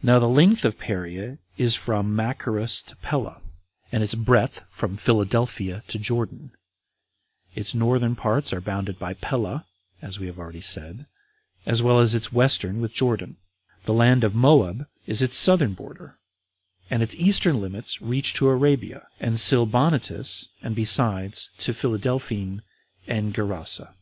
Now 0.00 0.20
the 0.20 0.28
length 0.28 0.64
of 0.64 0.78
Perea 0.78 1.38
is 1.58 1.74
from 1.74 2.14
Machaerus 2.14 2.82
to 2.82 2.94
Pella, 2.98 3.42
and 3.90 4.00
its 4.00 4.14
breadth 4.14 4.62
from 4.70 4.96
Philadelphia 4.96 5.82
to 5.88 5.98
Jordan; 5.98 6.52
its 7.56 7.74
northern 7.74 8.14
parts 8.14 8.52
are 8.52 8.60
bounded 8.60 9.00
by 9.00 9.14
Pella, 9.14 9.66
as 10.00 10.20
we 10.20 10.28
have 10.28 10.38
already 10.38 10.60
said, 10.60 11.06
as 11.66 11.82
well 11.82 11.98
as 11.98 12.14
its 12.14 12.32
Western 12.32 12.80
with 12.80 12.94
Jordan; 12.94 13.38
the 13.82 13.92
land 13.92 14.22
of 14.22 14.36
Moab 14.36 14.86
is 15.08 15.20
its 15.20 15.36
southern 15.36 15.74
border, 15.74 16.16
and 16.88 17.02
its 17.02 17.16
eastern 17.16 17.60
limits 17.60 18.00
reach 18.00 18.34
to 18.34 18.46
Arabia, 18.46 19.08
and 19.18 19.40
Silbonitis, 19.40 20.46
and 20.62 20.76
besides 20.76 21.50
to 21.58 21.72
Philadelphene 21.74 22.60
and 23.08 23.34
Gerasa. 23.34 23.96